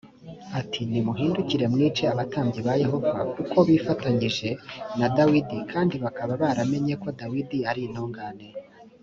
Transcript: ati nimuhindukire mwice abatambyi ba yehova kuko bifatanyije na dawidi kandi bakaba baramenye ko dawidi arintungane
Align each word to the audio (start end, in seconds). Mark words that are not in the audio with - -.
ati 0.59 0.81
nimuhindukire 0.91 1.65
mwice 1.73 2.03
abatambyi 2.13 2.59
ba 2.67 2.73
yehova 2.83 3.11
kuko 3.33 3.57
bifatanyije 3.67 4.49
na 4.99 5.07
dawidi 5.17 5.57
kandi 5.71 5.95
bakaba 6.03 6.31
baramenye 6.41 6.93
ko 7.03 7.09
dawidi 7.19 7.57
arintungane 7.71 8.47